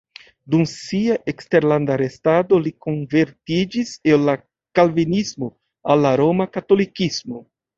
[0.53, 4.35] Dum sia eksterlanda restado li konvertiĝis el la
[4.81, 5.53] kalvinismo
[5.93, 7.47] al la roma katolikismo.